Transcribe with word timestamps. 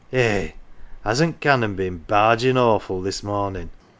"Eh, 0.11 0.53
hasn't 1.03 1.39
Canon 1.39 1.75
been 1.75 1.99
bargin" 1.99 2.55
1 2.55 2.57
awful 2.65 3.03
this 3.03 3.21
mornm" 3.21 3.53
1 3.53 3.69